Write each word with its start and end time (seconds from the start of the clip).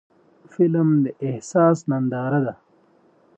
فلم 0.53 0.89
د 1.03 1.05
احساس 1.27 1.77
ننداره 1.89 2.39
ده 2.45 2.53